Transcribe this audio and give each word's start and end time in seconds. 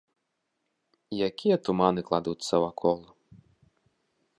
Якія 1.27 1.57
туманы 1.67 2.01
кладуцца 2.09 2.55
вакол! 2.67 2.97